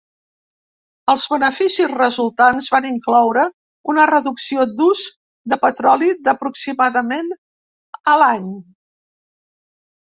[1.11, 3.43] Els beneficis resultants van incloure
[3.93, 5.05] una reducció d'ús
[5.55, 7.33] de petroli d'aproximadament
[8.15, 8.51] a l'any.